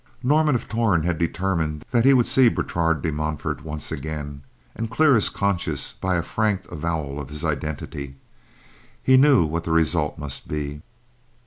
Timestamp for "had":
1.03-1.19